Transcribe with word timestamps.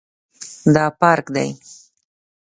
دا 0.73 0.85
پارک 0.99 1.25
دی 1.35 1.49